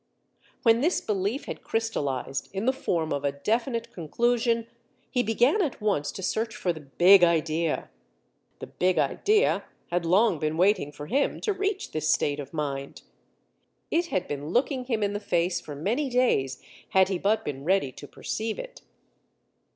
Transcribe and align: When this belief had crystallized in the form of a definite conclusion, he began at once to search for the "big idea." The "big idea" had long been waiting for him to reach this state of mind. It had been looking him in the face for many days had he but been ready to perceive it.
When 0.63 0.81
this 0.81 0.99
belief 0.99 1.45
had 1.45 1.61
crystallized 1.61 2.49
in 2.53 2.65
the 2.65 2.73
form 2.73 3.13
of 3.13 3.23
a 3.23 3.31
definite 3.31 3.93
conclusion, 3.93 4.65
he 5.11 5.21
began 5.21 5.61
at 5.61 5.79
once 5.79 6.11
to 6.13 6.23
search 6.23 6.55
for 6.55 6.73
the 6.73 6.79
"big 6.79 7.23
idea." 7.23 7.87
The 8.57 8.65
"big 8.65 8.97
idea" 8.97 9.63
had 9.91 10.03
long 10.03 10.39
been 10.39 10.57
waiting 10.57 10.91
for 10.91 11.05
him 11.05 11.39
to 11.41 11.53
reach 11.53 11.91
this 11.91 12.09
state 12.11 12.39
of 12.39 12.51
mind. 12.51 13.03
It 13.91 14.07
had 14.07 14.27
been 14.27 14.47
looking 14.49 14.85
him 14.85 15.03
in 15.03 15.13
the 15.13 15.19
face 15.19 15.61
for 15.61 15.75
many 15.75 16.09
days 16.09 16.59
had 16.89 17.09
he 17.09 17.19
but 17.19 17.45
been 17.45 17.63
ready 17.63 17.91
to 17.91 18.07
perceive 18.07 18.57
it. 18.57 18.81